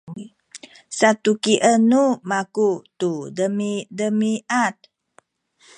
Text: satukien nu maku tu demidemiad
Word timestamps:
satukien 0.97 1.81
nu 1.89 2.03
maku 2.29 2.69
tu 2.99 3.11
demidemiad 3.35 4.77